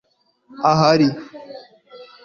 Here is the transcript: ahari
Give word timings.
ahari 0.71 1.09